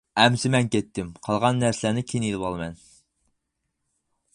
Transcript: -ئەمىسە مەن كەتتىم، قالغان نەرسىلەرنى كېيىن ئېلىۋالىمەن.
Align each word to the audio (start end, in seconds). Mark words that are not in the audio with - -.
-ئەمىسە 0.19 0.49
مەن 0.55 0.69
كەتتىم، 0.75 1.11
قالغان 1.27 1.61
نەرسىلەرنى 1.65 2.05
كېيىن 2.13 2.27
ئېلىۋالىمەن. 2.31 2.81